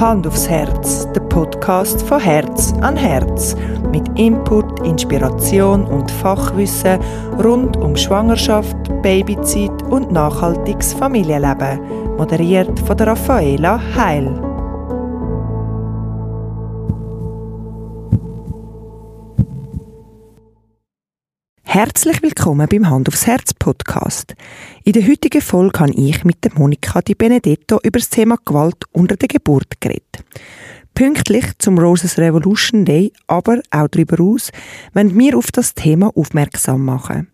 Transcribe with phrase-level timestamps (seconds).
[0.00, 3.56] Hand aufs Herz, der Podcast von Herz an Herz.
[3.90, 7.00] Mit Input, Inspiration und Fachwissen
[7.42, 11.80] rund um Schwangerschaft, Babyzeit und nachhaltiges Familienleben.
[12.18, 14.55] Moderiert von der Raffaela Heil.
[21.76, 24.34] Herzlich willkommen beim Hand aufs Herz Podcast.
[24.84, 28.82] In der heutigen Folge habe ich mit der Monika Di Benedetto über das Thema Gewalt
[28.92, 30.24] unter der Geburt geredet.
[30.94, 34.52] Pünktlich zum Roses Revolution Day, aber auch darüber aus,
[34.94, 37.28] wenn wir auf das Thema aufmerksam machen.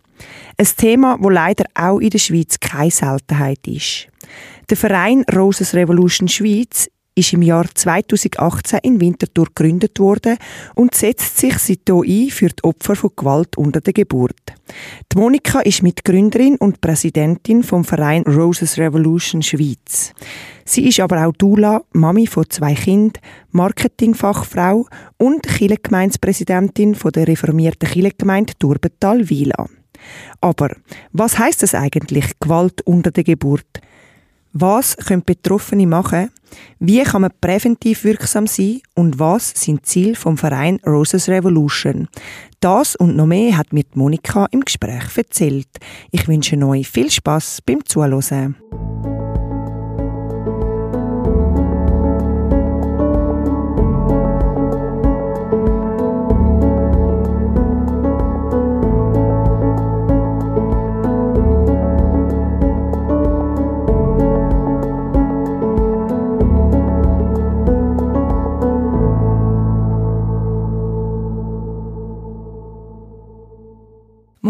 [0.56, 4.08] Ein Thema, wo leider auch in der Schweiz keine Seltenheit ist.
[4.70, 10.38] Der Verein Roses Revolution Schweiz ist im Jahr 2018 in Winterthur gegründet worden
[10.74, 14.40] und setzt sich seitdem ein für die Opfer von Gewalt unter der Geburt.
[15.12, 20.14] Die Monika ist Mitgründerin und Präsidentin vom Verein Roses Revolution Schweiz.
[20.64, 23.20] Sie ist aber auch Dula, Mami von zwei Kindern,
[23.50, 24.86] Marketingfachfrau
[25.18, 29.66] und Kirchengemeindepräsidentin der reformierten Kirchengemeinde Turbetal-Wila.
[30.40, 30.70] Aber
[31.12, 33.66] was heißt es eigentlich Gewalt unter der Geburt?
[34.52, 36.30] Was können Betroffene machen?
[36.78, 38.80] Wie kann man präventiv wirksam sein?
[38.94, 42.08] Und was sind Ziele vom Verein Roses Revolution?
[42.60, 45.68] Das und noch mehr hat mir Monika im Gespräch erzählt.
[46.10, 48.56] Ich wünsche euch viel Spaß beim Zuhören.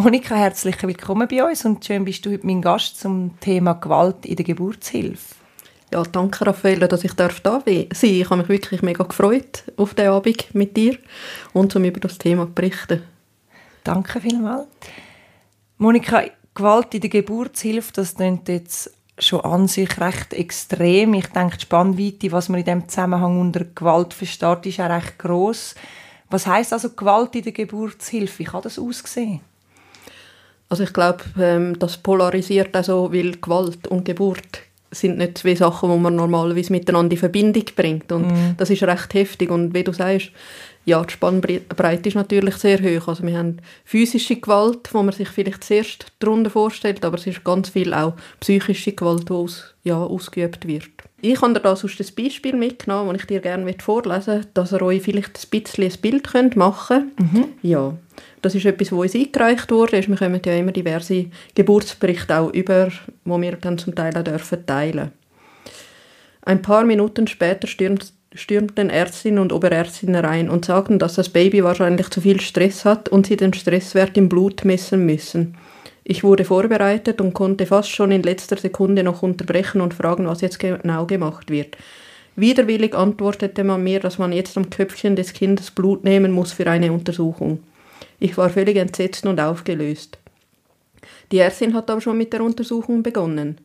[0.02, 4.26] Monika, herzlich willkommen bei uns und schön bist du heute mein Gast zum Thema Gewalt
[4.26, 5.36] in der Geburtshilfe.
[5.92, 10.08] Ja, danke Raffaella, dass ich da sein Ich habe mich wirklich mega gefreut auf den
[10.08, 10.98] Abend mit dir
[11.52, 13.04] und um über das Thema zu berichten.
[13.84, 14.66] Danke vielmals.
[15.78, 21.14] Monika, Gewalt in der Geburtshilfe, das klingt jetzt schon an sich recht extrem.
[21.14, 25.16] Ich denke, die Spannweite, was man in diesem Zusammenhang unter Gewalt versteht, ist auch recht
[25.20, 25.76] gross.
[26.28, 28.40] Was heißt also Gewalt in der Geburtshilfe?
[28.40, 29.42] Wie kann das aussehen?
[30.72, 35.54] Also ich glaube, ähm, das polarisiert auch so, weil Gewalt und Geburt sind nicht zwei
[35.54, 38.10] Sachen, die man normalerweise miteinander in Verbindung bringt.
[38.10, 38.54] Und mm.
[38.56, 39.50] das ist recht heftig.
[39.50, 40.30] Und wie du sagst,
[40.86, 43.08] ja, die Spannbreite ist natürlich sehr hoch.
[43.08, 47.44] Also wir haben physische Gewalt, wo man sich vielleicht zuerst darunter vorstellt, aber es ist
[47.44, 50.88] ganz viel auch psychische Gewalt, die aus, ja, ausgeübt wird.
[51.24, 54.72] Ich habe dir da sonst ein Beispiel mitgenommen, das ich dir gerne vorlesen möchte, dass
[54.72, 57.32] ihr euch vielleicht ein bisschen ein Bild machen könnt.
[57.32, 57.44] Mhm.
[57.62, 57.96] Ja,
[58.42, 60.04] das ist etwas, was uns eingereicht wurde.
[60.04, 62.88] Wir kommen ja immer diverse Geburtsberichte auch über,
[63.24, 65.12] wo wir dann zum Teil auch dürfen teilen
[66.42, 71.62] Ein paar Minuten später stürmt, stürmten Ärztinnen und Oberärztinnen rein und sagten, dass das Baby
[71.62, 75.56] wahrscheinlich zu viel Stress hat und sie den Stresswert im Blut messen müssen.
[76.04, 80.40] Ich wurde vorbereitet und konnte fast schon in letzter Sekunde noch unterbrechen und fragen, was
[80.40, 81.76] jetzt genau gemacht wird.
[82.34, 86.66] Widerwillig antwortete man mir, dass man jetzt am Köpfchen des Kindes Blut nehmen muss für
[86.66, 87.60] eine Untersuchung.
[88.18, 90.18] Ich war völlig entsetzt und aufgelöst.
[91.30, 93.58] Die Ärztin hat aber schon mit der Untersuchung begonnen.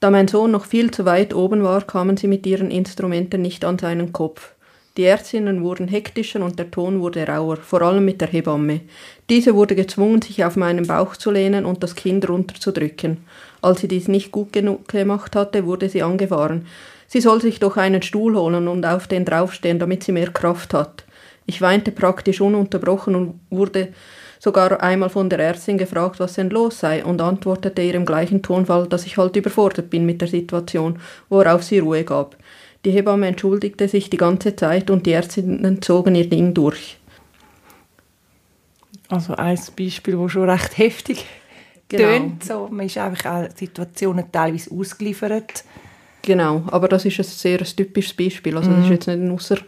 [0.00, 3.64] Da mein Sohn noch viel zu weit oben war, kamen sie mit ihren Instrumenten nicht
[3.64, 4.54] an seinen Kopf.
[4.98, 8.80] Die Ärztinnen wurden hektischer und der Ton wurde rauer, vor allem mit der Hebamme.
[9.30, 13.18] Diese wurde gezwungen, sich auf meinen Bauch zu lehnen und das Kind runterzudrücken.
[13.62, 16.66] Als sie dies nicht gut genug gemacht hatte, wurde sie angefahren.
[17.06, 20.74] Sie soll sich doch einen Stuhl holen und auf den draufstehen, damit sie mehr Kraft
[20.74, 21.04] hat.
[21.46, 23.90] Ich weinte praktisch ununterbrochen und wurde
[24.40, 28.42] sogar einmal von der Ärztin gefragt, was denn los sei, und antwortete ihr im gleichen
[28.42, 30.98] Tonfall, dass ich halt überfordert bin mit der Situation,
[31.28, 32.36] worauf sie Ruhe gab.
[32.84, 36.98] Die Hebamme entschuldigte sich die ganze Zeit und die Ärztinnen zogen ihr Ding durch.
[39.08, 41.24] Also ein Beispiel, das schon recht heftig
[41.88, 42.04] genau.
[42.04, 42.44] tönt.
[42.44, 45.64] So, man ist einfach auch Situationen teilweise ausgeliefert.
[46.22, 48.56] Genau, aber das ist ein sehr typisches Beispiel.
[48.56, 48.92] Also das ist mhm.
[48.92, 49.58] jetzt nicht ein außer,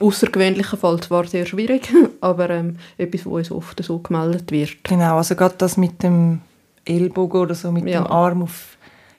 [0.00, 4.82] außergewöhnlicher Fall, zwar sehr schwierig, aber ähm, etwas, wo uns oft so gemeldet wird.
[4.84, 6.40] Genau, also gerade das mit dem
[6.84, 8.00] Ellbogen oder so, mit ja.
[8.00, 8.77] dem Arm auf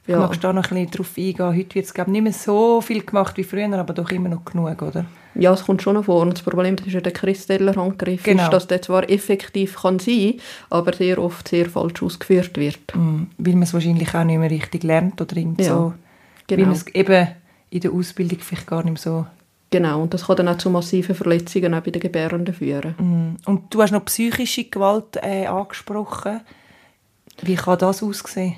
[0.10, 0.20] ja.
[0.20, 1.56] Magst du da noch ein bisschen drauf eingehen?
[1.56, 4.82] Heute wird es nicht mehr so viel gemacht wie früher, aber doch immer noch genug,
[4.82, 5.06] oder?
[5.36, 6.22] Ja, es kommt schon noch vor.
[6.22, 8.44] Und das Problem das ist ja der Kristeller-Handgriff, genau.
[8.44, 10.36] ist, dass der zwar effektiv kann sein
[10.70, 12.96] aber sehr oft sehr falsch ausgeführt wird.
[12.96, 15.94] Mm, weil man es wahrscheinlich auch nicht mehr richtig lernt oder ja, so,
[16.48, 16.62] genau.
[16.62, 17.28] weil man es eben
[17.70, 19.26] in der Ausbildung vielleicht gar nicht mehr so
[19.72, 22.96] Genau, und das kann dann auch zu massiven Verletzungen auch bei den Gebärenden führen.
[22.98, 23.48] Mm.
[23.48, 26.42] Und du hast noch psychische Gewalt äh, angesprochen.
[27.44, 28.56] Wie kann das aussehen?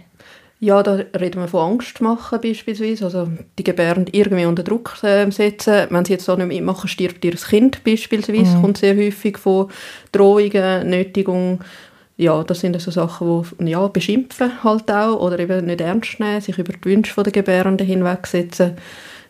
[0.63, 3.27] Ja, da reden wir von Angst machen beispielsweise, also
[3.57, 5.87] die Gebärende irgendwie unter Druck äh, setzen.
[5.89, 8.61] Wenn sie jetzt da nicht mitmachen, stirbt ihr Kind beispielsweise, mhm.
[8.61, 9.71] kommt sehr häufig von
[10.11, 11.61] Drohungen, Nötigung.
[12.15, 16.41] Ja, das sind so Sachen, die ja, beschimpfen halt auch oder eben nicht ernst nehmen,
[16.41, 18.77] sich über die Wünsche der Gebärenden hinwegsetzen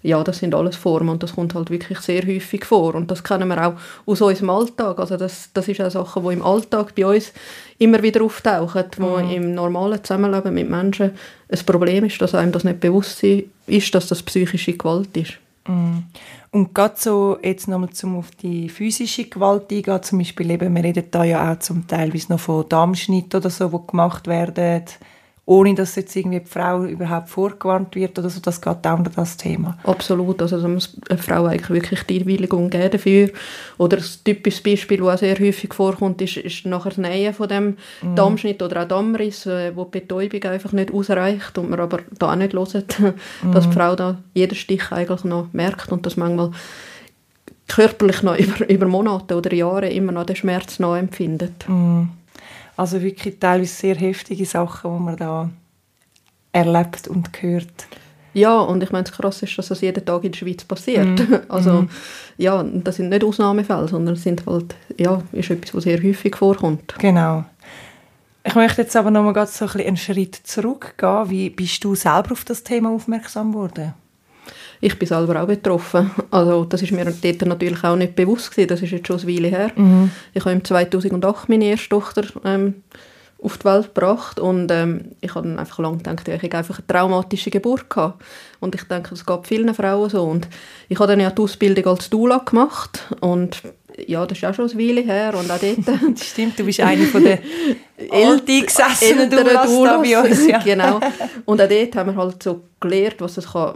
[0.04, 3.24] ja, das sind alles Formen und das kommt halt wirklich sehr häufig vor und das
[3.24, 3.74] kennen wir auch
[4.06, 5.00] aus unserem Alltag.
[5.00, 7.32] Also das, das ist auch Sachen, die im Alltag bei uns
[7.78, 9.30] immer wieder auftauchen, wo mhm.
[9.30, 11.12] im normalen Zusammenleben mit Menschen
[11.50, 15.34] ein Problem ist, dass einem das nicht bewusst ist, dass das psychische Gewalt ist.
[15.68, 16.06] Mhm.
[16.52, 20.84] Und gerade so jetzt nochmal zum auf die physische Gewalt eingehen, zum Beispiel eben, wir
[20.84, 24.84] reden da ja auch zum Teil noch von Darmschnitt oder so, die gemacht werden,
[25.46, 29.10] ohne dass jetzt irgendwie die Frau überhaupt vorgewarnt wird oder so, das geht auch unter
[29.10, 29.78] das Thema.
[29.84, 33.30] Absolut, also da muss eine Frau eigentlich wirklich die Einwilligung geben dafür.
[33.78, 37.50] Oder ein typisches Beispiel, das auch sehr häufig vorkommt, ist, ist nachher das Nähen von
[37.50, 38.16] dem mm.
[38.16, 42.32] Dammschnitt oder auch Dammriss, äh, wo die Betäubung einfach nicht ausreicht und man aber da
[42.32, 43.52] auch nicht hört, mm.
[43.52, 46.52] dass die Frau da jeden Stich eigentlich noch merkt und das manchmal
[47.68, 51.68] körperlich noch über, über Monate oder Jahre immer noch den Schmerz noch empfindet.
[51.68, 52.04] Mm.
[52.78, 55.50] Also wirklich teilweise sehr heftige Sachen, die man da
[56.52, 57.88] erlebt und hört.
[58.34, 61.20] Ja, und ich meine, das Krasse ist, dass das jeden Tag in der Schweiz passiert.
[61.20, 61.36] Mm.
[61.50, 61.90] Also, mm.
[62.38, 66.36] ja, das sind nicht Ausnahmefälle, sondern es sind halt, ja, ist etwas, was sehr häufig
[66.36, 66.96] vorkommt.
[66.98, 67.44] Genau.
[68.44, 71.30] Ich möchte jetzt aber noch mal so ein einen Schritt zurückgehen.
[71.30, 73.94] Wie bist du selber auf das Thema aufmerksam geworden?
[74.82, 76.12] Ich bin selber auch betroffen.
[76.32, 78.68] Also das ist mir dort natürlich auch nicht bewusst gewesen.
[78.68, 79.72] Das ist jetzt schon eine Weile her.
[79.76, 80.12] Mhm.
[80.34, 82.76] Ich habe im 2008 meine erste Tochter ähm,
[83.42, 86.58] auf die Welt gebracht und ähm, ich habe dann einfach lange gedacht, ja, ich habe
[86.58, 88.24] einfach eine traumatische Geburt gehabt.
[88.60, 90.24] Und ich denke, das geht vielen Frauen so.
[90.24, 90.48] Und
[90.90, 93.64] ich habe dann ja die Ausbildung als Doula gemacht und
[94.08, 96.20] ja, das ist auch schon eine Weile her und auch dort...
[96.20, 97.40] Stimmt, du bist eine von den
[97.98, 100.48] ältesten gesessenen Doulas bei uns.
[100.48, 100.60] Ja.
[100.64, 101.00] genau.
[101.46, 103.76] Und auch dort haben wir halt so gelernt, was es kann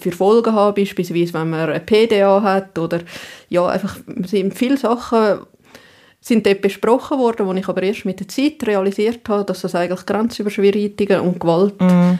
[0.00, 3.00] für Folgen haben beispielsweise wenn man eine PDA hat oder
[3.48, 3.96] ja, einfach
[4.26, 5.40] sind viele Sachen
[6.24, 9.74] sind dort besprochen worden, wo ich aber erst mit der Zeit realisiert habe, dass das
[9.74, 12.14] eigentlich Grenzüberschreitungen und Gewalt mm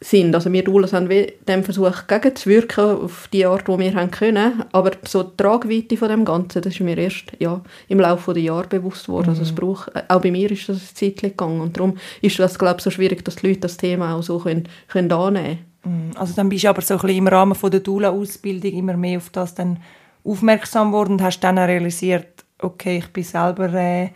[0.00, 0.34] sind.
[0.34, 4.64] Also wir Doulas haben dem versucht, gegenzuwirken auf die Art, die wir haben können.
[4.72, 8.42] Aber so die Tragweite von dem Ganzen, das ist mir erst ja, im Laufe der
[8.42, 9.26] Jahre bewusst worden.
[9.26, 9.30] Mhm.
[9.30, 9.56] Also es mhm.
[9.56, 11.60] braucht, auch bei mir ist das eine Zeit gegangen.
[11.60, 14.38] Und darum ist das, glaube ich, so schwierig, dass die Leute das Thema auch so
[14.38, 16.08] können, können annehmen können.
[16.10, 16.16] Mhm.
[16.16, 19.18] Also dann bist du aber so ein bisschen im Rahmen von der Doula-Ausbildung immer mehr
[19.18, 19.78] auf das dann
[20.24, 23.72] aufmerksam geworden und hast dann realisiert, okay, ich bin selber...
[23.74, 24.10] Äh,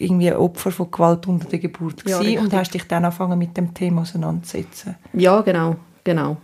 [0.00, 3.74] irgendwie Opfer von Gewalt unter der Geburt ja, und hast dich dann angefangen mit dem
[3.74, 4.96] Thema auseinanderzusetzen.
[5.12, 6.36] Ja, genau, genau.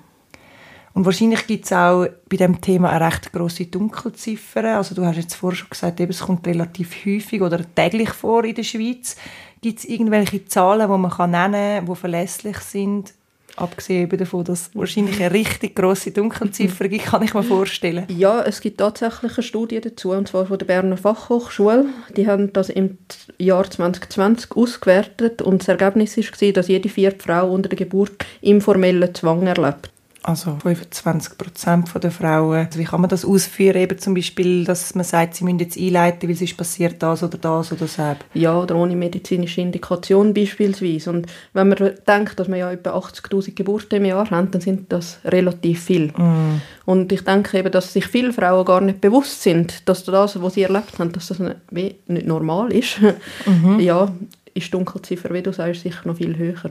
[0.93, 4.79] Und wahrscheinlich gibt es auch bei dem Thema eine recht grosse Dunkelziffer.
[4.79, 8.45] Also du hast jetzt vorher schon gesagt, eben, es kommt relativ häufig oder täglich vor
[8.45, 9.17] in der Schweiz.
[9.61, 13.13] Gibt es irgendwelche Zahlen, die man nennen kann, die verlässlich sind?
[13.57, 18.05] Abgesehen davon, dass es wahrscheinlich eine richtig grosse Dunkelziffer gibt, kann ich mir vorstellen.
[18.09, 21.87] Ja, es gibt tatsächlich eine Studie dazu, und zwar von der Berner Fachhochschule.
[22.17, 22.99] Die haben das im
[23.39, 29.15] Jahr 2020 ausgewertet und das Ergebnis war, dass jede vierte Frau unter der Geburt informellen
[29.15, 29.91] Zwang erlebt
[30.27, 32.67] also 25 Prozent der Frauen.
[32.67, 33.77] Also wie kann man das ausführen?
[33.77, 37.23] Eben zum Beispiel, dass man sagt, sie müssen jetzt einleiten, weil es ist passiert das
[37.23, 38.17] oder das oder so.
[38.35, 41.11] Ja, oder ohne medizinische Indikation beispielsweise.
[41.11, 44.93] Und wenn man denkt, dass wir ja etwa 80'000 Geburten im Jahr haben, dann sind
[44.93, 46.09] das relativ viel.
[46.09, 46.61] Mm.
[46.85, 50.55] Und ich denke eben, dass sich viele Frauen gar nicht bewusst sind, dass das, was
[50.55, 51.41] sie erlebt haben, dass das
[51.71, 53.01] nicht normal ist.
[53.47, 53.81] Mhm.
[53.81, 54.13] Ja,
[54.55, 56.71] ist die Dunkelziffer, wie du sagst, sicher noch viel höher.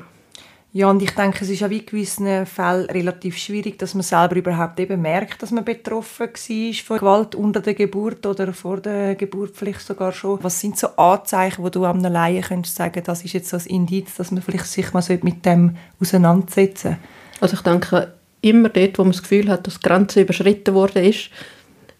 [0.75, 4.35] Ja, und ich denke, es ist auch in gewissen Fällen relativ schwierig, dass man selber
[4.35, 9.15] überhaupt eben merkt, dass man betroffen war von Gewalt unter der Geburt oder vor der
[9.15, 10.43] Geburt vielleicht sogar schon.
[10.43, 13.65] Was sind so Anzeichen, wo du am Laien könntest sagen, das ist jetzt so ein
[13.67, 16.97] Indiz, dass man vielleicht sich mal mit dem auseinandersetzen
[17.39, 21.05] Also ich denke, immer dort, wo man das Gefühl hat, dass die Grenze überschritten worden
[21.05, 21.29] ist,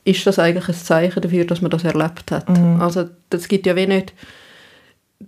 [0.04, 2.50] ist das eigentlich ein Zeichen dafür, dass man das erlebt hat.
[2.50, 2.82] Mhm.
[2.82, 4.12] Also das gibt ja wenig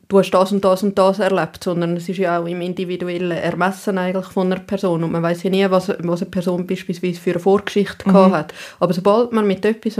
[0.10, 3.38] du hast das und das und das erlebt, sondern es ist ja auch im individuellen
[3.38, 7.20] Ermessen eigentlich von einer Person und man weiß ja nie, was, was eine Person beispielsweise
[7.20, 8.32] für eine Vorgeschichte mhm.
[8.32, 8.54] hat.
[8.80, 9.98] Aber sobald man mit etwas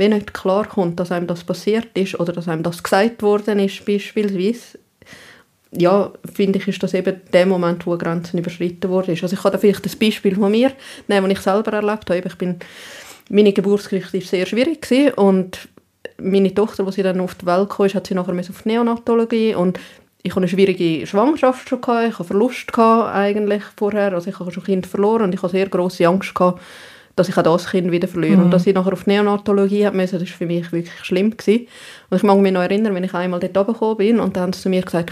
[0.00, 3.58] wenn nicht klar kommt, dass einem das passiert ist oder dass einem das gesagt worden
[3.58, 4.78] ist beispielsweise,
[5.72, 9.22] ja, finde ich, ist das eben der Moment, wo Grenzen überschritten worden ist.
[9.22, 10.72] Also ich kann da vielleicht das Beispiel von mir
[11.06, 12.22] nehmen, das ich selber erlebt habe.
[12.26, 12.58] Ich bin,
[13.28, 15.68] meine Geburtsgeschichte war sehr schwierig und
[16.22, 19.54] meine Tochter, als sie dann auf die Welt kam, hat sie nachher auf die Neonatologie
[19.54, 19.78] und
[20.22, 24.38] ich hatte eine schwierige Schwangerschaft schon, gehabt, ich hatte Verlust gehabt eigentlich vorher, also ich
[24.38, 26.60] habe schon Kind verloren und ich hatte sehr große Angst gehabt,
[27.16, 28.36] dass ich auch das Kind wieder verliere.
[28.36, 28.44] Mhm.
[28.44, 31.36] Und dass ich nachher auf die Neonatologie musste, das war für mich wirklich schlimm.
[31.36, 31.66] Gewesen.
[32.10, 34.52] Und ich mag mich noch erinnern, wenn ich einmal dort runtergekommen bin und dann haben
[34.52, 35.10] sie zu mir gesagt,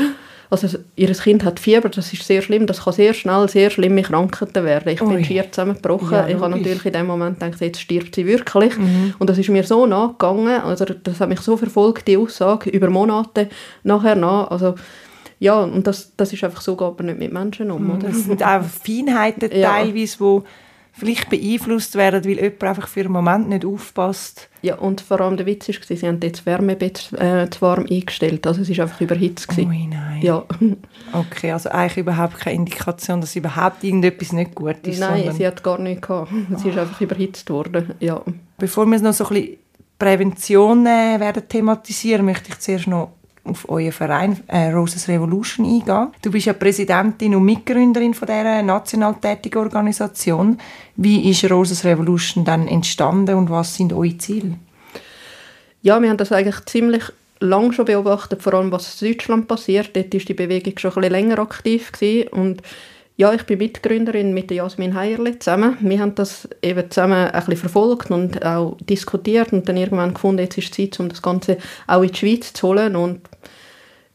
[0.51, 4.03] also ihr Kind hat Fieber, das ist sehr schlimm, das kann sehr schnell sehr schlimme
[4.03, 4.89] Krankheiten werden.
[4.89, 5.15] Ich Ui.
[5.15, 6.13] bin schier zusammengebrochen.
[6.13, 8.77] Ja, ich habe natürlich in dem Moment gedacht, jetzt stirbt sie wirklich.
[8.79, 9.15] Mhm.
[9.19, 12.89] Und das ist mir so nachgegangen, also das hat mich so verfolgt, die Aussage, über
[12.89, 13.49] Monate
[13.83, 14.51] nachher nach.
[14.51, 14.75] Also
[15.41, 17.91] ja, und das, das ist einfach so, geht aber nicht mit Menschen um.
[17.91, 18.09] Oder?
[18.09, 19.71] Das sind auch Feinheiten ja.
[19.71, 20.41] teilweise, die
[20.99, 24.49] vielleicht beeinflusst werden, weil jemand einfach für einen Moment nicht aufpasst.
[24.63, 28.47] Ja, und vor allem der Witz war, sie haben jetzt Wärmebett äh, zu warm eingestellt,
[28.47, 29.49] also es war einfach überhitzt.
[29.49, 29.71] Gewesen.
[29.71, 30.23] Ui, nein.
[30.23, 30.45] Ja.
[31.11, 35.01] Okay, also eigentlich überhaupt keine Indikation, dass überhaupt irgendetwas nicht gut ist.
[35.01, 36.31] Nein, sie hat gar nichts gehabt.
[36.59, 36.81] Sie ist oh.
[36.81, 38.21] einfach überhitzt worden, ja.
[38.59, 39.57] Bevor wir noch so ein bisschen
[39.99, 43.13] Prävention äh, werden thematisieren, möchte ich zuerst noch
[43.49, 46.09] auf euren Verein äh, Roses Revolution eingehen.
[46.23, 50.59] Du bist ja Präsidentin und Mitgründerin von dieser national tätigen Organisation.
[50.97, 54.55] Wie ist Roses Revolution dann entstanden und was sind eure Ziele?
[55.83, 57.05] Ja, wir haben das eigentlich ziemlich
[57.41, 59.95] lange schon beobachtet, vor allem was in Deutschland passiert.
[59.95, 62.63] Dort war die Bewegung schon ein bisschen länger aktiv gewesen und
[63.19, 65.77] ja, ich bin Mitgründerin mit Jasmin Heierle zusammen.
[65.81, 70.39] Wir haben das eben zusammen ein bisschen verfolgt und auch diskutiert und dann irgendwann gefunden,
[70.43, 71.59] jetzt ist es Zeit, um das Ganze
[71.89, 73.23] auch in die Schweiz zu holen und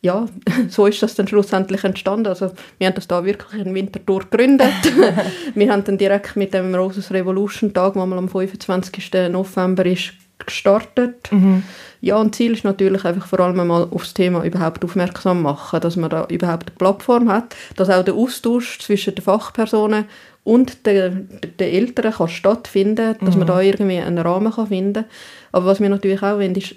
[0.01, 0.25] ja,
[0.69, 2.27] so ist das dann schlussendlich entstanden.
[2.27, 4.71] Also wir haben das da wirklich in Winterthur gegründet.
[5.53, 9.11] wir haben dann direkt mit dem Roses Revolution Tag, der mal am 25.
[9.29, 11.31] November ist, gestartet.
[11.31, 11.63] Mhm.
[12.01, 15.95] Ja, und Ziel ist natürlich einfach vor allem mal aufs Thema überhaupt aufmerksam machen, dass
[15.95, 20.05] man da überhaupt eine Plattform hat, dass auch der Austausch zwischen den Fachpersonen
[20.43, 23.39] und den, den Eltern kann stattfinden, dass mhm.
[23.39, 25.05] man da irgendwie einen Rahmen kann finden.
[25.51, 26.75] Aber was wir natürlich auch wollen, ist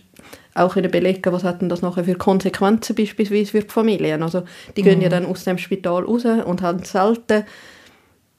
[0.55, 4.23] auch können belegen, was hat denn das nachher für Konsequenzen beispielsweise für die Familien.
[4.23, 4.45] Also
[4.77, 5.13] die gehen ja mhm.
[5.13, 7.45] dann aus dem Spital raus und haben selten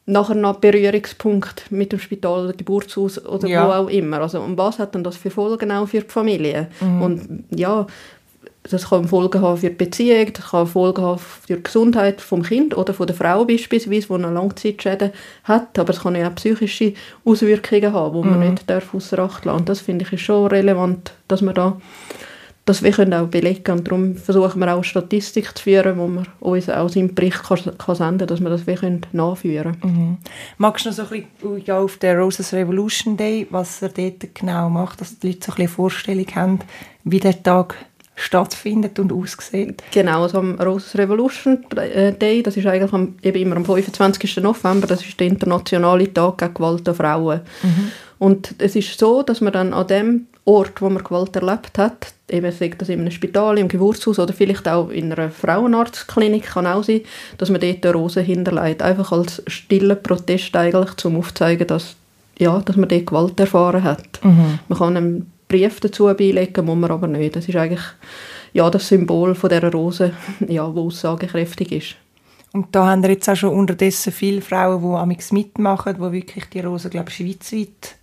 [0.08, 3.68] nachher noch Berührungspunkt mit dem Spital oder Geburtshaus oder ja.
[3.68, 4.22] wo auch immer.
[4.22, 6.68] Also und was hat denn das für Folgen auch für die Familie?
[6.80, 7.02] Mhm.
[7.02, 7.86] Und ja,
[8.70, 12.42] das kann Folgen haben für die Beziehung, das kann Folgen haben für die Gesundheit vom
[12.42, 15.12] Kind oder von der Frau beispielsweise, die eine Langzeitschäden
[15.44, 16.94] hat, aber es kann ja auch psychische
[17.26, 18.50] Auswirkungen haben, die man mhm.
[18.52, 19.66] nicht darf außer Acht lassen.
[19.66, 21.78] Das finde ich ist schon relevant, dass man da
[22.68, 26.28] das wir können auch belegen und darum versuchen wir auch Statistik zu führen, wo man
[26.42, 29.96] uns auch seinen Bericht kann, kann senden kann, dass wir das wir können nachführen können.
[29.96, 30.18] Mhm.
[30.58, 34.36] Magst du noch so ein bisschen ja, auf den Roses Revolution Day, was er dort
[34.36, 36.60] genau macht, dass die Leute so ein bisschen Vorstellung haben,
[37.06, 37.76] wie der Tag
[38.16, 39.82] stattfindet und aussieht?
[39.92, 44.38] Genau, also am Roses Revolution Day, das ist eigentlich am, eben immer am 25.
[44.38, 47.42] November, das ist der internationale Tag gegen Gewalt an Frauen.
[47.64, 47.92] Mhm.
[48.20, 52.14] Und es ist so, dass man dann an dem Ort, wo man Gewalt erlebt hat,
[52.30, 56.66] eben sei das in einem Spital, im Geburtshaus oder vielleicht auch in einer Frauenarztklinik, kann
[56.66, 57.02] auch sein,
[57.38, 58.82] dass man dort eine Rose hinterlegt.
[58.82, 61.98] Einfach als stiller Protest eigentlich, um aufzuzeigen, dass,
[62.40, 64.24] ja, dass man dort Gewalt erfahren hat.
[64.24, 64.60] Mhm.
[64.70, 67.36] Man kann einen Brief dazu beilegen, muss man aber nicht.
[67.36, 67.84] Das ist eigentlich
[68.54, 70.14] ja, das Symbol von dieser Rose,
[70.48, 71.96] ja, wo aussagekräftig ist.
[72.54, 76.46] Und da haben wir jetzt auch schon unterdessen viele Frauen, die amigs mitmachen, die wirklich
[76.46, 77.98] die Rose, glaube ich, schweizweit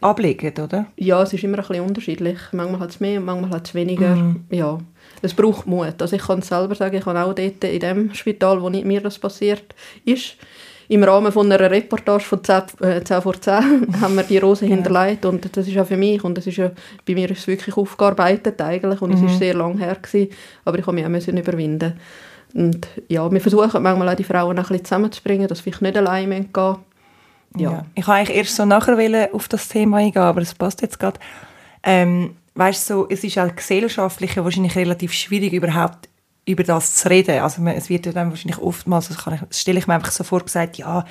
[0.00, 0.86] ablegen, oder?
[0.96, 2.38] Ja, es ist immer ein bisschen unterschiedlich.
[2.52, 4.14] Manchmal hat es mehr und manchmal hat es weniger.
[4.14, 4.44] Mhm.
[4.50, 4.78] Ja,
[5.22, 6.00] es braucht Mut.
[6.00, 9.00] Also ich kann es selber sagen, ich habe auch dort in dem Spital, wo mir
[9.00, 9.74] das passiert
[10.04, 10.36] ist,
[10.88, 13.52] im Rahmen von einer Reportage von 10, äh, 10 vor 10
[14.00, 14.74] haben wir die Rose ja.
[14.74, 16.70] hinterlegt und das ist auch für mich und das ist ja,
[17.06, 19.26] bei mir ist es wirklich aufgearbeitet eigentlich und mhm.
[19.26, 20.30] es ist sehr lang her gewesen,
[20.64, 21.92] aber ich habe mich auch müssen überwinden
[22.54, 26.30] und ja, wir versuchen manchmal auch die Frauen ein bisschen zusammenzubringen, dass wir nicht allein
[26.30, 26.84] gehen müssen
[27.56, 27.70] ja.
[27.70, 27.86] ja.
[27.94, 31.18] Ich wollte eigentlich erst so nachher auf das Thema eingehen, aber es passt jetzt gerade.
[31.82, 36.08] Ähm, weißt so, es ist auch gesellschaftlich wahrscheinlich relativ schwierig, überhaupt
[36.44, 37.40] über das zu reden.
[37.40, 40.40] Also es wird ja dann wahrscheinlich oftmals, das, das stelle ich mir einfach so vor,
[40.40, 41.04] gesagt, ja,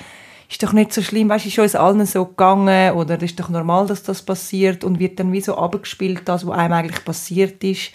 [0.49, 3.49] ist doch nicht so schlimm, weißt du, ist uns allen so gegangen oder ist doch
[3.49, 7.63] normal, dass das passiert und wird dann wie so abgespielt, das, was einem eigentlich passiert
[7.63, 7.91] ist,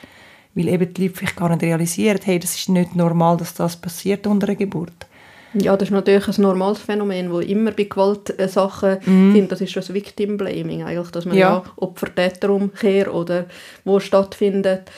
[0.55, 3.77] weil eben die Leute vielleicht gar nicht realisieren, hey, das ist nicht normal, dass das
[3.77, 5.07] passiert unter einer Geburt.
[5.55, 9.33] Ja, das ist natürlich ein normales Phänomen, das immer bei Gewaltsachen mhm.
[9.33, 9.53] sind.
[9.53, 13.47] Das ist schon das Victim Blaming eigentlich, dass man ja, ja Opfer-Täter-Umkehr oder
[13.85, 14.91] wo stattfindet.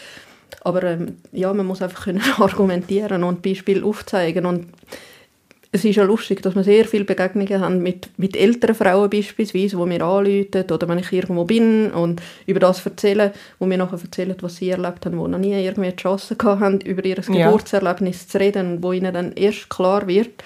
[0.61, 4.69] Aber ähm, ja, man muss einfach können argumentieren und Beispiele aufzeigen und
[5.75, 9.77] es ist ja lustig, dass wir sehr viele Begegnungen haben mit, mit älteren Frauen beispielsweise,
[9.77, 13.99] die mir anrufen oder wenn ich irgendwo bin und über das erzählen, wo mir nachher
[14.01, 17.47] erzählen, was sie erlebt haben, die noch nie irgendwie die Chance haben, über ihr ja.
[17.47, 20.45] Geburtserlebnis zu reden, wo ihnen dann erst klar wird,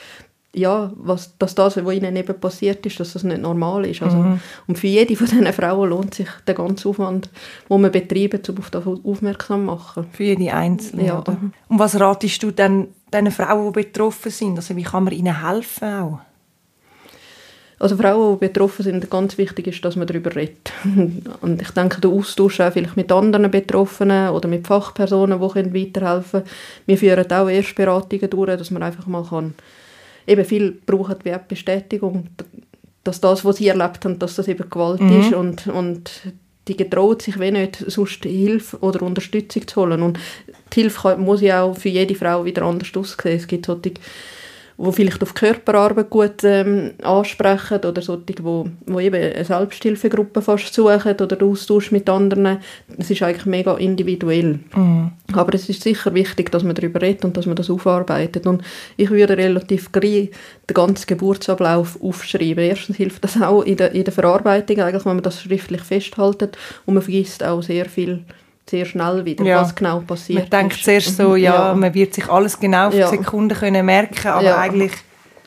[0.59, 4.03] ja, was, dass das, was ihnen eben passiert ist, dass das nicht normal ist.
[4.03, 4.41] Also, mhm.
[4.67, 7.31] Und für jede von diesen Frauen lohnt sich der ganze Aufwand,
[7.71, 10.07] den wir betreiben, um auf das aufmerksam zu machen.
[10.12, 11.19] Für jede Einzelne, ja.
[11.21, 11.37] Oder?
[11.69, 14.57] Und was ratest du denn den Frauen, die betroffen sind?
[14.57, 16.19] Also wie kann man ihnen helfen auch?
[17.81, 20.73] Also Frauen, die betroffen sind, ganz wichtig ist, dass man darüber redet.
[21.41, 25.75] Und ich denke, der Austausch auch vielleicht mit anderen Betroffenen oder mit Fachpersonen, die können
[25.75, 26.53] weiterhelfen können.
[26.87, 29.55] Wir führen auch Erstberatungen durch, dass man einfach mal kann,
[30.29, 31.17] eben viel brauchen
[31.49, 32.29] Bestätigung,
[33.05, 35.21] dass das, was sie erlebt haben, dass das eben Gewalt mhm.
[35.21, 36.11] ist und, und
[36.69, 40.03] die getraut sich wenn nicht, sonst Hilfe oder Unterstützung zu holen.
[40.03, 40.19] Und
[40.73, 43.37] die Hilfe muss ja auch für jede Frau wieder anders aussehen.
[43.37, 43.95] Es gibt solche
[44.79, 50.41] die vielleicht auf Körperarbeit gut ähm, ansprechen oder solche, die wo, wo eben eine Selbsthilfegruppe
[50.41, 52.59] fast suchen oder den Austausch mit anderen.
[52.97, 54.61] Es ist eigentlich mega individuell.
[54.75, 55.11] Mhm.
[55.33, 58.47] Aber es ist sicher wichtig, dass man darüber redet und dass man das aufarbeitet.
[58.47, 58.63] Und
[58.97, 60.31] ich würde relativ gleich
[60.71, 62.63] den ganzen Geburtsablauf aufschreiben.
[62.63, 66.57] Erstens hilft das auch in der, in der Verarbeitung, eigentlich, wenn man das schriftlich festhaltet
[66.87, 68.25] und man vergisst auch sehr viel
[68.69, 69.63] sehr schnell wieder, ja.
[69.63, 70.85] was genau passiert Man denkt ist.
[70.85, 73.09] zuerst so, ja, ja, man wird sich alles genau auf ja.
[73.09, 74.93] Sekunden können merken, aber eigentlich...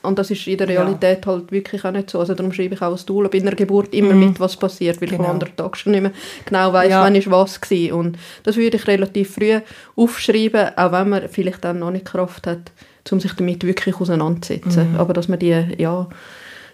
[0.03, 2.19] Und das ist in der Realität halt wirklich auch nicht so.
[2.19, 4.29] Also darum schreibe ich auch als Doula bei einer Geburt immer mhm.
[4.29, 5.21] mit, was passiert, weil genau.
[5.21, 6.11] ich am anderen Tag schon nicht mehr
[6.43, 7.03] genau weiss, ja.
[7.03, 7.93] wann ist was gewesen.
[7.93, 9.59] Und das würde ich relativ früh
[9.95, 12.71] aufschreiben, auch wenn man vielleicht dann noch nicht Kraft hat,
[13.11, 14.93] um sich damit wirklich auseinanderzusetzen.
[14.93, 14.99] Mhm.
[14.99, 16.07] Aber dass man die, ja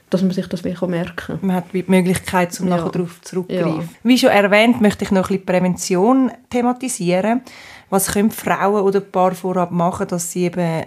[0.09, 1.39] dass man sich das wirklich merken kann.
[1.41, 2.77] Man hat die Möglichkeit, um ja.
[2.77, 3.81] nachher darauf zurückzugreifen.
[3.81, 3.87] Ja.
[4.03, 7.41] Wie schon erwähnt, möchte ich noch ein bisschen Prävention thematisieren.
[7.89, 10.85] Was können Frauen oder Paar vorab machen, dass sie eben,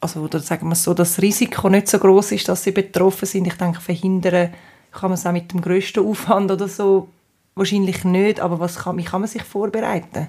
[0.00, 3.46] also, oder sagen wir so, das Risiko nicht so groß ist, dass sie betroffen sind.
[3.46, 4.50] Ich denke, verhindern
[4.90, 7.08] kann man es auch mit dem grössten Aufwand oder so
[7.54, 10.28] wahrscheinlich nicht, aber was kann, wie kann man sich vorbereiten?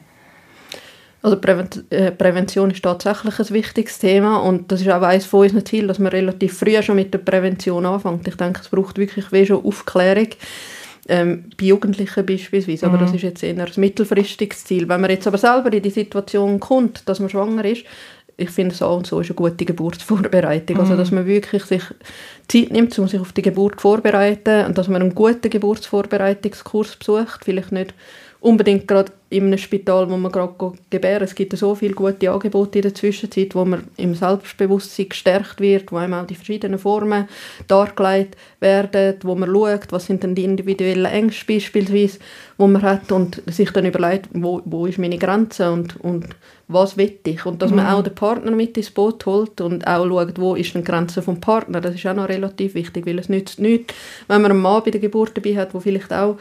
[1.28, 1.42] Also
[1.90, 5.90] äh, Prävention ist tatsächlich ein wichtiges Thema und das ist auch eines von unseren Zielen,
[5.90, 8.26] dass man relativ früh schon mit der Prävention anfängt.
[8.26, 10.30] Ich denke, es braucht wirklich wie schon Aufklärung.
[11.10, 13.02] Ähm, bei Jugendlichen beispielsweise, aber mhm.
[13.02, 14.88] das ist jetzt eher ein mittelfristiges Ziel.
[14.88, 17.84] Wenn man jetzt aber selber in die Situation kommt, dass man schwanger ist,
[18.38, 20.78] ich finde so und so ist eine gute Geburtsvorbereitung.
[20.78, 21.00] Also, mhm.
[21.00, 21.84] Also dass man wirklich sich
[22.48, 27.44] Zeit nimmt, um sich auf die Geburt vorzubereiten und dass man einen guten Geburtsvorbereitungskurs besucht,
[27.44, 27.94] vielleicht nicht
[28.48, 30.54] unbedingt gerade in einem Spital, wo man gerade
[30.90, 35.60] gebären Es gibt so viele gute Angebote in der Zwischenzeit, wo man im Selbstbewusstsein gestärkt
[35.60, 37.28] wird, wo einem auch die verschiedenen Formen
[37.68, 42.20] dargelegt werden, wo man schaut, was sind denn die individuellen Ängste beispielsweise,
[42.58, 46.28] wo man hat und sich dann überlegt, wo, wo ist meine Grenze und, und
[46.70, 47.46] was will ich.
[47.46, 47.78] Und dass mhm.
[47.78, 51.22] man auch den Partner mit ins Boot holt und auch schaut, wo ist die Grenze
[51.22, 51.82] vom Partner.
[51.82, 53.94] Das ist auch noch relativ wichtig, weil es nützt nichts,
[54.30, 56.38] wenn man einen Mann bei der Geburt dabei hat, der vielleicht auch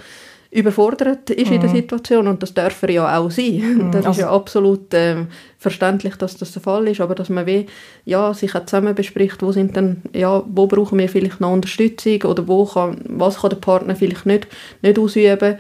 [0.57, 1.55] überfordert ist mhm.
[1.55, 1.77] in der mhm.
[1.77, 3.47] Situation und das darf er ja auch sein.
[3.77, 3.91] Mhm.
[3.93, 5.27] Das also, ist ja absolut äh,
[5.59, 7.67] verständlich, dass das der Fall ist, aber dass man wie,
[8.05, 12.23] ja, sich auch zusammen bespricht, wo sind denn, ja, wo brauchen wir vielleicht noch Unterstützung
[12.23, 14.47] oder wo kann, was kann der Partner vielleicht nicht,
[14.83, 15.57] nicht ausüben,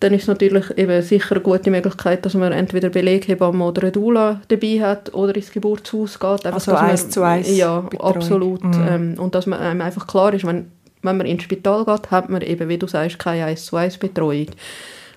[0.00, 3.92] dann ist es natürlich eben sicher eine gute Möglichkeit, dass man entweder Beleghebamme oder eine
[3.92, 6.46] Doula dabei hat oder ins Geburtshaus geht.
[6.46, 8.16] Einfach, also eins zu eins Ja, Betreuung.
[8.16, 8.64] absolut.
[8.64, 8.86] Mhm.
[8.88, 10.70] Ähm, und dass man einem einfach klar ist, wenn
[11.04, 13.98] wenn man ins Spital geht, hat man eben, wie du sagst, keine 1 zu 1
[13.98, 14.48] Betreuung.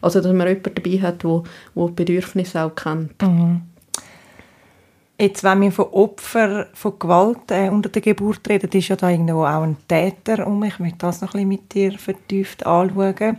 [0.02, 1.44] Also, dass man jemanden dabei hat, der
[1.76, 3.22] die Bedürfnisse auch kennt.
[3.22, 3.62] Mhm.
[5.20, 9.10] Jetzt, wenn wir von Opfern von Gewalt äh, unter der Geburt reden, ist ja da
[9.10, 10.64] irgendwo auch ein Täter um.
[10.64, 13.38] Ich möchte das noch ein bisschen mit dir vertieft anschauen.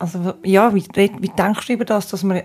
[0.00, 2.42] Also, ja, wie, wie denkst du über das, dass man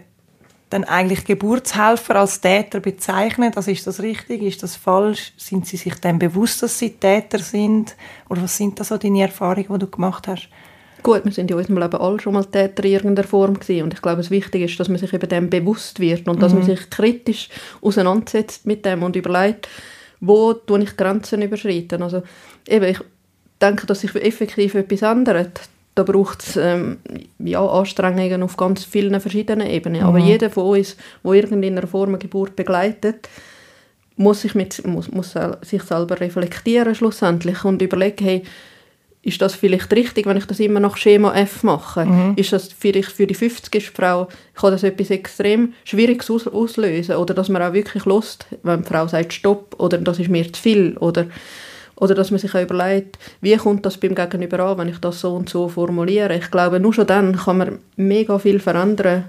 [0.71, 3.57] dann eigentlich Geburtshelfer als Täter bezeichnet.
[3.57, 4.41] Also ist das richtig?
[4.41, 5.33] Ist das falsch?
[5.35, 7.95] Sind sie sich dann bewusst, dass sie Täter sind?
[8.29, 10.47] Oder was sind da so deine Erfahrungen, die du gemacht hast?
[11.03, 13.83] Gut, wir sind in unserem Leben alle schon mal Täter in irgendeiner Form gewesen.
[13.83, 16.39] und ich glaube, es wichtig ist, dass man sich über dem bewusst wird und mhm.
[16.39, 16.67] dass man mhm.
[16.67, 17.49] sich kritisch
[17.81, 19.67] auseinandersetzt mit dem und überlegt,
[20.21, 22.01] wo tue ich Grenzen überschreiten.
[22.01, 22.23] Also
[22.67, 22.99] eben, ich
[23.61, 25.61] denke, dass sich effektiv etwas ändert
[25.95, 26.97] da braucht es ähm,
[27.39, 30.01] ja, Anstrengungen auf ganz vielen verschiedenen Ebenen.
[30.01, 30.07] Mhm.
[30.07, 33.27] Aber jeder von uns, der irgendeiner Form eine Geburt begleitet,
[34.15, 38.43] muss sich, mit, muss, muss sich selber reflektieren schlussendlich und überlegen, hey,
[39.23, 42.05] ist das vielleicht richtig, wenn ich das immer nach Schema F mache?
[42.05, 42.33] Mhm.
[42.37, 47.17] Ist das vielleicht für die 50 Frau, kann das etwas extrem Schwieriges aus auslösen?
[47.17, 50.51] Oder dass man auch wirklich Lust, wenn die Frau sagt Stopp oder das ist mir
[50.51, 51.27] zu viel oder
[52.01, 55.21] oder dass man sich auch überlegt, wie kommt das beim Gegenüber an, wenn ich das
[55.21, 56.35] so und so formuliere.
[56.35, 59.25] Ich glaube, nur schon dann kann man mega viel verändern.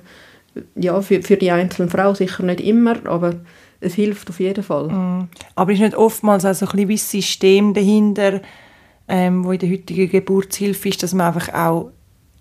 [0.74, 3.34] Ja, für, für die einzelne Frau sicher nicht immer, aber
[3.80, 4.88] es hilft auf jeden Fall.
[4.88, 5.28] Mm.
[5.54, 8.40] Aber ist nicht oftmals auch so ein bisschen System dahinter,
[9.06, 11.90] ähm, wo in der heutigen Geburtshilfe ist, dass man einfach auch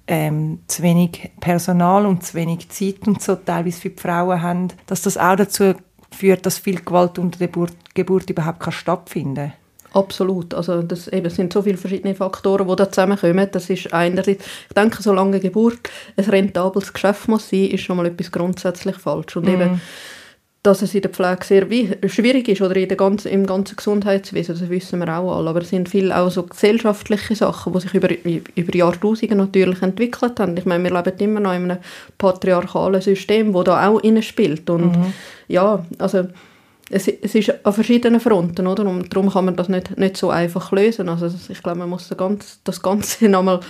[0.08, 4.68] ähm, zu wenig Personal und zu wenig Zeit und so teilweise für die Frauen haben,
[4.88, 5.74] dass das auch dazu
[6.10, 9.52] führt, dass viel Gewalt unter der Geburt, Geburt überhaupt kann stattfinden?
[9.94, 10.54] Absolut.
[10.54, 13.48] Also das, eben, es sind so viele verschiedene Faktoren, die da zusammenkommen.
[13.52, 18.06] Das ist einerseits, ich denke, solange Geburt ein rentables Geschäft muss sein, ist schon mal
[18.06, 19.36] etwas grundsätzlich falsch.
[19.36, 19.54] Und mhm.
[19.54, 19.82] eben,
[20.64, 21.68] dass es in der Pflege sehr
[22.10, 25.50] schwierig ist oder in der ganzen, im ganzen Gesundheitswesen, das wissen wir auch alle.
[25.50, 28.10] Aber es sind viele auch so gesellschaftliche Sachen, die sich über,
[28.56, 30.56] über Jahrtausende natürlich entwickelt haben.
[30.56, 31.80] Ich meine, wir leben immer noch in einem
[32.18, 34.70] patriarchalen System, wo da auch spielt.
[34.70, 35.14] Und mhm.
[35.48, 36.28] ja, also
[36.92, 38.86] es, es ist an verschiedenen Fronten, oder?
[38.86, 41.10] Und darum kann man das nicht, nicht so einfach lösen.
[41.10, 43.62] Also ich glaube, man muss das Ganze, das Ganze nochmal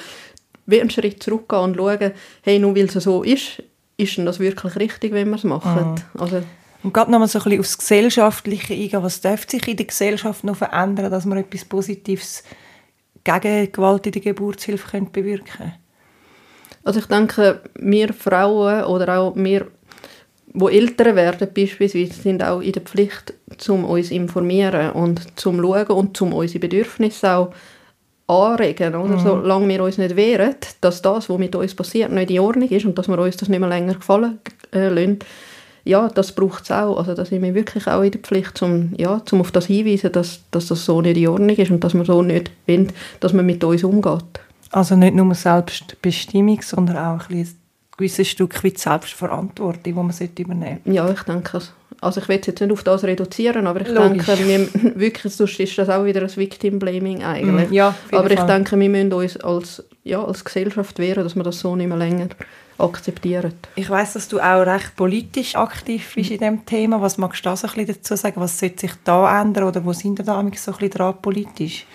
[0.66, 3.64] wie einen Schritt zurückgehen und schauen, hey, nur weil es so ist,
[3.98, 5.92] ist denn das wirklich richtig, wenn wir es machen?
[5.92, 6.22] Mhm.
[6.22, 6.42] Also,
[6.84, 9.04] und gerade nochmal so ein bisschen aufs Gesellschaftliche eingehen.
[9.04, 12.44] Was dürfte sich in der Gesellschaft noch verändern, dass man etwas Positives
[13.24, 15.74] gegen Gewalt in der Geburtshilfe könnte bewirken
[16.84, 19.68] Also ich denke, wir Frauen oder auch wir,
[20.54, 23.34] wo älter werden beispielsweise, sind auch in der Pflicht,
[23.68, 27.54] um uns zu informieren und zum schauen und zum unsere Bedürfnisse auch
[28.28, 29.16] anregen, oder?
[29.16, 29.20] Mhm.
[29.20, 32.86] solange wir uns nicht wehren, dass das, was mit uns passiert, nicht in Ordnung ist
[32.86, 34.40] und dass wir uns das nicht mehr länger gefallen
[34.74, 35.20] äh, lassen,
[35.84, 36.98] ja, das braucht es auch.
[36.98, 40.12] Also da sind wir wirklich auch in der Pflicht, um, ja, zum auf das hinweisen,
[40.12, 43.34] dass, dass das so nicht in Ordnung ist und dass wir so nicht wollen, dass
[43.34, 44.42] man mit uns umgeht.
[44.70, 47.48] Also nicht nur Selbstbestimmung, sondern auch ein, ein
[47.98, 50.92] gewisses Stück weit Selbstverantwortung, die man übernehmen sollte.
[50.92, 51.74] Ja, ich denke es.
[52.00, 54.26] Also ich will es jetzt nicht auf das reduzieren, aber ich Logisch.
[54.26, 57.70] denke, wir, wirklich, sonst ist das auch wieder ein Victim-Blaming eigentlich.
[57.70, 58.48] Mm, ja, aber ich Fall.
[58.48, 61.98] denke, wir müssen uns als, ja, als Gesellschaft wehren, dass wir das so nicht mehr
[61.98, 62.30] länger
[62.80, 63.54] akzeptieren.
[63.76, 67.00] Ich weiß, dass du auch recht politisch aktiv bist in diesem Thema.
[67.02, 68.42] Was magst du da so ein bisschen dazu sagen?
[68.42, 71.86] Was sollte sich da ändern oder wo sind wir da so ein bisschen dran politisch?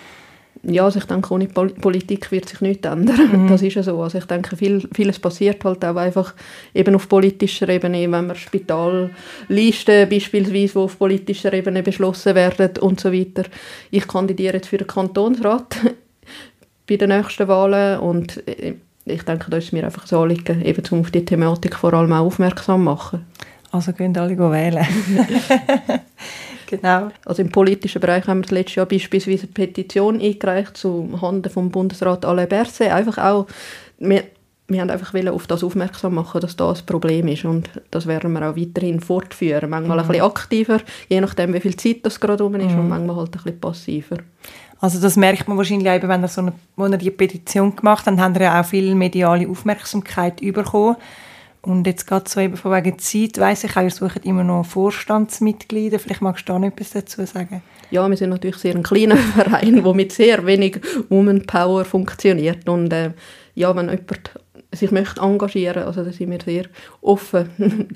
[0.68, 3.44] Ja, also ich denke, ohne Politik wird sich nichts ändern.
[3.44, 3.48] Mhm.
[3.48, 4.02] Das ist ja so.
[4.02, 6.34] Also ich denke, viel, vieles passiert halt auch einfach
[6.74, 12.98] eben auf politischer Ebene, wenn man Spitallisten beispielsweise, die auf politischer Ebene beschlossen werden und
[12.98, 13.44] so weiter.
[13.90, 15.76] Ich kandidiere jetzt für den Kantonsrat
[16.88, 18.74] bei den nächsten Wahlen und äh,
[19.04, 21.94] ich denke, da ist es mir einfach so anliegen, eben um auf die Thematik vor
[21.94, 23.24] allem auch aufmerksam machen.
[23.70, 24.86] Also gehen alle wählen.
[26.66, 27.08] Genau.
[27.24, 31.50] Also im politischen Bereich haben wir das letzte Jahr beispielsweise eine Petition eingereicht zu Handen
[31.50, 32.90] vom Bundesrat Alain Berset.
[32.90, 33.46] Einfach auch,
[33.98, 34.24] wir,
[34.68, 38.32] wir haben einfach auf das aufmerksam machen, dass das ein Problem ist und das werden
[38.32, 39.70] wir auch weiterhin fortführen.
[39.70, 40.02] Manchmal mhm.
[40.02, 42.80] ein bisschen aktiver, je nachdem wie viel Zeit das gerade rum ist mhm.
[42.80, 44.16] und manchmal halt ein bisschen passiver.
[44.78, 48.06] Also das merkt man wahrscheinlich eben, wenn er so eine, wenn er die Petition gemacht
[48.06, 50.96] hat, dann haben er ja auch viel mediale Aufmerksamkeit bekommen.
[51.66, 54.64] Und jetzt gerade so eben von wegen Zeit, weiss ich auch, ihr sucht immer noch
[54.64, 55.98] Vorstandsmitglieder.
[55.98, 57.60] Vielleicht magst du da noch etwas dazu sagen?
[57.90, 62.68] Ja, wir sind natürlich sehr ein kleiner Verein, der mit sehr wenig Woman Power funktioniert.
[62.68, 63.10] Und äh,
[63.56, 64.30] ja, wenn jemand
[64.72, 66.64] sich möchte engagieren Also da sind wir sehr
[67.00, 67.48] offen.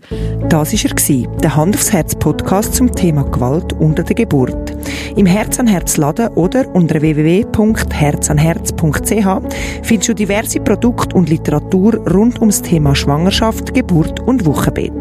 [0.48, 4.74] das war er, der Hand aufs Herz Podcast zum Thema Gewalt unter der Geburt.
[5.16, 12.38] Im Herz an Herz Laden oder unter www.herzanherz.ch findest du diverse Produkte und Literatur rund
[12.40, 14.92] ums Thema Schwangerschaft, Geburt und Wochenbett.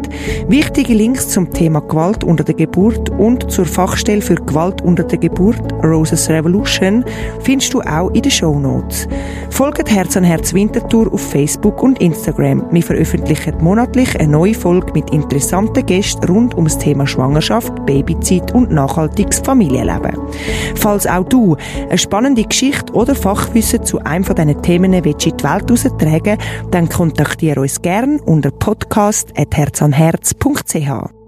[0.48, 5.18] Wichtige Links zum Thema Gewalt unter der Geburt und zur Fachstelle für Gewalt unter der
[5.18, 7.04] Geburt Roses Revolution
[7.40, 9.06] findest du auch in den Show Notes.
[9.50, 12.64] Folgt Herz an Herz Winterthur auf Facebook und Instagram.
[12.70, 18.70] Wir veröffentlichen monatlich eine neue Folge mit interessanten Gästen rund ums Thema Schwangerschaft, Babyzeit und
[18.70, 20.18] nachhaltiges Familienleben.
[20.76, 21.56] Falls auch du
[21.88, 26.38] eine spannende Geschichte oder Fachwissen zu einem von diesen Themen in die Welt heraustragen,
[26.70, 31.19] dann kontaktiere uns gerne unter podcast.herzanherz.ch.